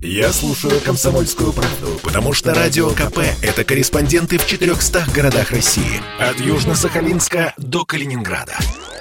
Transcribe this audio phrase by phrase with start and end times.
[0.00, 6.00] Я слушаю «Комсомольскую правду», потому что «Радио КП»— это корреспонденты в 400 городах России.
[6.20, 8.56] От Южно-Сахалинска до Калининграда.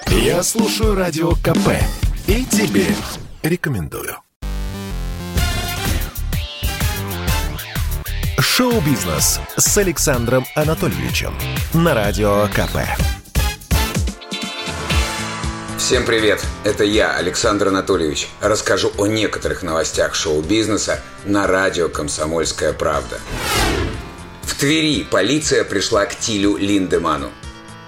[0.08, 1.70] Я слушаю «Радио КП»
[2.26, 2.88] и тебе
[3.44, 4.18] рекомендую.
[8.40, 11.36] Шоу-бизнес с Александром Анатольевичем
[11.76, 12.78] на Радио КП.
[15.88, 16.42] Всем привет!
[16.66, 18.28] Это я, Александр Анатольевич.
[18.42, 23.18] Расскажу о некоторых новостях шоу-бизнеса на радио «Комсомольская правда».
[24.42, 27.32] В Твери полиция пришла к Тилю Линдеману.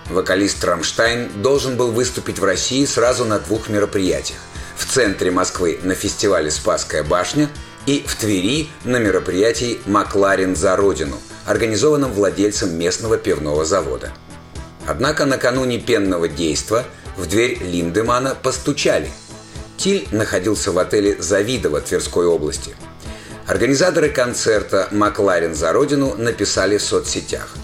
[0.10, 4.40] Вокалист Рамштайн должен был выступить в России сразу на двух мероприятиях.
[4.78, 7.50] В центре Москвы на фестивале «Спасская башня»
[7.86, 14.14] и в Твери на мероприятии «Макларин за Родину», организованном владельцем местного пивного завода.
[14.88, 16.86] Однако накануне пенного действа–
[17.20, 19.12] в дверь Линдемана постучали.
[19.78, 22.76] Тиль находился в отеле «Завидово» Тверской области.
[23.46, 27.56] Организаторы концерта «Макларен за Родину» написали в соцсетях.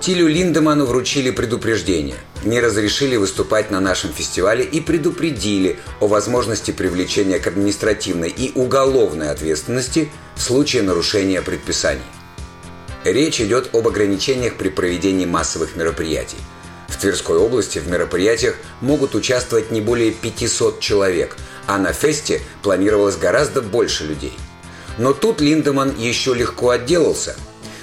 [0.00, 2.16] Тилю Линдеману вручили предупреждение.
[2.44, 9.30] Не разрешили выступать на нашем фестивале и предупредили о возможности привлечения к административной и уголовной
[9.30, 12.02] ответственности в случае нарушения предписаний.
[13.04, 16.38] Речь идет об ограничениях при проведении массовых мероприятий–
[16.90, 23.16] в Тверской области в мероприятиях могут участвовать не более 500 человек, а на фесте планировалось
[23.16, 24.36] гораздо больше людей.
[24.98, 27.36] Но тут Линдеман еще легко отделался.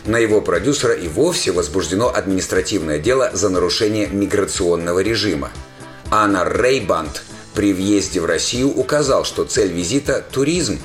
[0.05, 5.52] На его продюсера и вовсе возбуждено административное дело за нарушение миграционного режима.
[6.11, 10.80] Анна Рейбанд при въезде в Россию указал, что цель визита– туризм.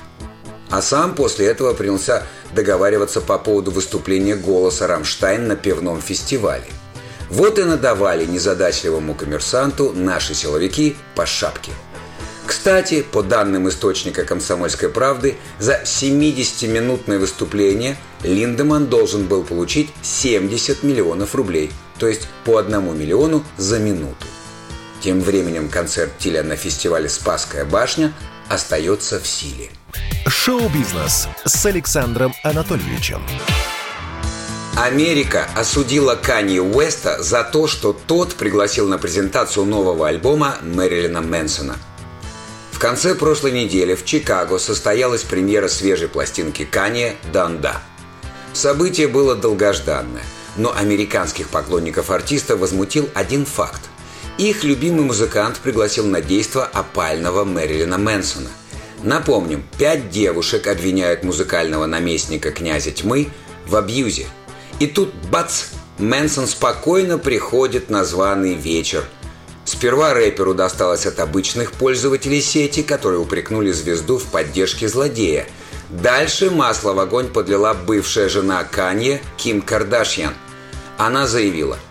[0.70, 6.64] А сам после этого принялся договариваться по поводу выступления голоса «Рамштайн» на пивном фестивале–
[7.32, 11.72] вот и надавали незадачливому коммерсанту наши силовики по шапке.
[12.46, 21.34] Кстати, по данным источника «Комсомольской правды», за 70-минутное выступление Линдеман должен был получить 70 миллионов
[21.34, 24.26] рублей, то есть по одному миллиону за минуту.
[25.00, 28.12] Тем временем концерт Тиля на фестивале «Спасская башня»
[28.48, 29.70] остается в силе.
[30.26, 33.22] Шоу-бизнес с Александром Анатольевичем.
[34.82, 41.76] Америка осудила Канье Уэста за то, что тот пригласил на презентацию нового альбома Мэрилина Мэнсона.
[42.72, 47.80] В конце прошлой недели в Чикаго состоялась премьера свежей пластинки Канье «Данда».
[48.54, 50.24] Событие было долгожданное,
[50.56, 53.82] но американских поклонников артиста возмутил один факт.
[54.36, 58.50] Их любимый музыкант пригласил на действо опального Мэрилина Мэнсона.
[59.04, 63.28] Напомним, пять девушек обвиняют музыкального наместника князя тьмы
[63.64, 64.26] в абьюзе–
[64.78, 65.64] и тут бац!
[65.98, 69.04] Мэнсон спокойно приходит на званый вечер.
[69.64, 75.46] Сперва рэперу досталось от обычных пользователей сети, которые упрекнули звезду в поддержке злодея.
[75.90, 80.34] Дальше масло в огонь подлила бывшая жена Канье Ким Кардашьян.
[80.98, 81.78] Она заявила–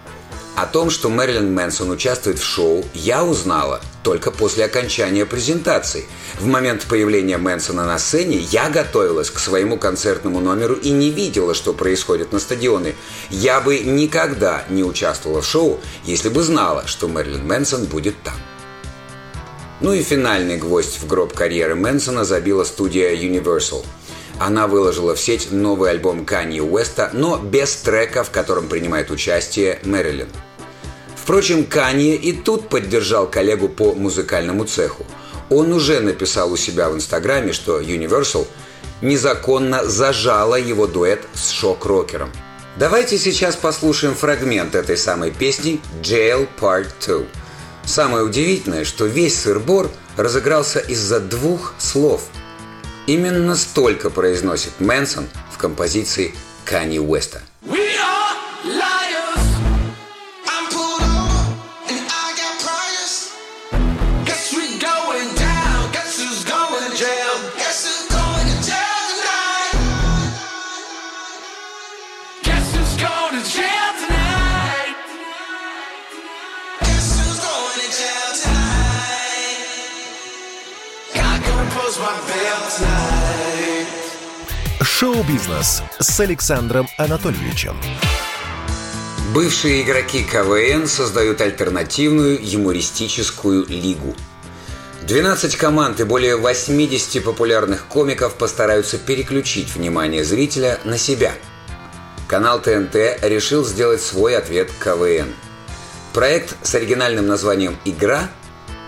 [0.56, 6.06] о том, что Мэрилин Мэнсон участвует в шоу, я узнала только после окончания презентации.
[6.40, 11.54] В момент появления Мэнсона на сцене я готовилась к своему концертному номеру и не видела,
[11.54, 12.96] что происходит на стадионе.
[13.30, 18.36] Я бы никогда не участвовала в шоу, если бы знала, что Мэрилин Мэнсон будет там.
[19.82, 23.84] Ну и финальный гвоздь в гроб карьеры Мэнсона забила студия Universal.
[24.40, 29.80] Она выложила в сеть новый альбом Канье Уэста, но без трека, в котором принимает участие
[29.84, 30.30] Мэрилин.
[31.22, 35.06] Впрочем, Канье и тут поддержал коллегу по музыкальному цеху.
[35.50, 38.48] Он уже написал у себя в Инстаграме, что Universal
[39.02, 42.32] незаконно зажала его дуэт с шок-рокером.
[42.78, 47.28] Давайте сейчас послушаем фрагмент этой самой песни «Jail Part 2».
[47.86, 52.24] Самое удивительное, что весь сырбор разыгрался из-за двух слов.
[53.06, 56.34] Именно столько произносит Мэнсон в композиции
[56.66, 57.42] Канни Уэста.
[84.84, 87.76] Шоу-бизнес с Александром Анатольевичем.
[89.34, 94.16] Бывшие игроки КВН создают альтернативную юмористическую лигу.
[95.08, 101.34] 12 команд и более 80 популярных комиков постараются переключить внимание зрителя на себя.
[102.32, 105.36] Канал ТНТ решил сделать свой ответ КВН.
[106.14, 108.32] Проект с оригинальным названием «Игра»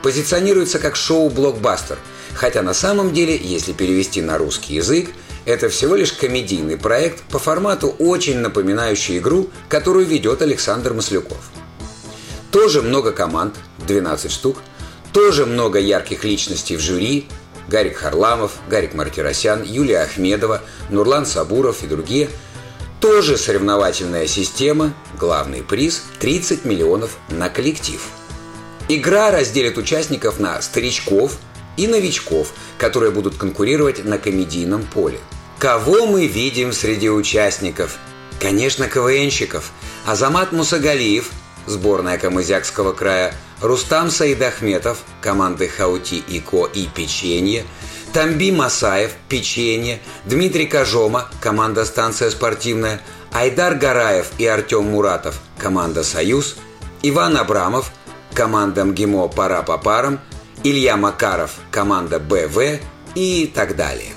[0.01, 1.99] позиционируется как шоу-блокбастер–
[2.33, 5.09] Хотя на самом деле, если перевести на русский язык,
[5.45, 11.49] это всего лишь комедийный проект по формату, очень напоминающий игру, которую ведет Александр Маслюков.
[12.51, 13.55] Тоже много команд,
[13.85, 14.57] 12 штук,
[15.11, 17.27] тоже много ярких личностей в жюри,
[17.67, 22.29] Гарик Харламов, Гарик Мартиросян, Юлия Ахмедова, Нурлан Сабуров и другие.
[23.03, 28.01] Тоже соревновательная система, главный приз– 30 миллионов на коллектив.
[28.87, 31.37] Игра разделит участников на старичков
[31.75, 35.19] и новичков, которые будут конкурировать на комедийном поле.
[35.59, 37.97] Кого мы видим среди участников?
[38.39, 39.73] Конечно, КВНщиков.
[40.05, 41.29] Азамат Мусагалиев,
[41.65, 47.65] сборная Камызякского края, Рустам Саидахметов, команды Хаути и Ко и Печенье,
[48.13, 53.01] Тамби Масаев, Печенье, Дмитрий Кожома, команда «Станция спортивная»,
[53.31, 56.55] Айдар Гараев и Артем Муратов, команда «Союз»,
[57.01, 57.91] Иван Абрамов,
[58.35, 60.19] команда МГИМО «Пара по парам»,
[60.63, 62.79] Илья Макаров, команда «БВ»
[63.15, 64.13] и так далее.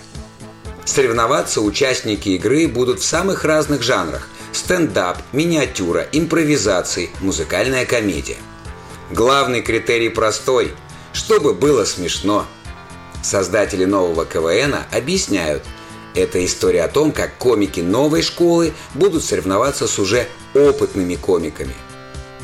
[0.84, 8.36] Соревноваться участники игры будут в самых разных жанрах– стендап, миниатюра, импровизации, музыкальная комедия.
[9.10, 10.74] Главный критерий простой–
[11.16, 12.46] чтобы было смешно.
[13.26, 15.64] Создатели нового КВН объясняют–
[16.14, 21.74] это история о том, как комики новой школы будут соревноваться с уже опытными комиками.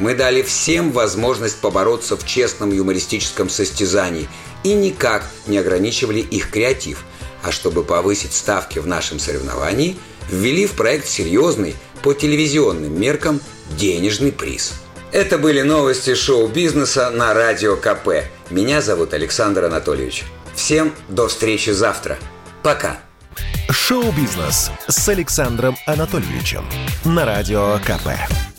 [0.00, 4.28] Мы дали всем возможность побороться в честном юмористическом состязании
[4.64, 7.04] и никак не ограничивали их креатив.
[7.44, 9.96] А чтобы повысить ставки в нашем соревновании,
[10.32, 13.40] ввели в проект серьезный, по телевизионным меркам,
[13.78, 14.72] денежный приз.
[15.12, 18.24] Это были новости шоу-бизнеса на Радио КП.
[18.48, 20.24] Меня зовут Александр Анатольевич.
[20.54, 22.16] Всем до встречи завтра.
[22.62, 22.98] Пока.
[23.68, 26.64] Шоу-бизнес с Александром Анатольевичем
[27.04, 28.51] на Радио КП.